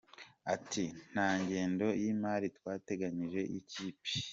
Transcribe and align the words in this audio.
Ati 0.55 0.83
“Nta 1.11 1.29
ngengo 1.41 1.87
y’imari 2.01 2.47
twateganyije 2.57 3.41
y’ikipe. 3.53 4.09